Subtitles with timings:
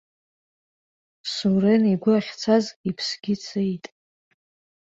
[1.33, 3.85] Сурен игәы ахьцаз иԥсгьы цеит.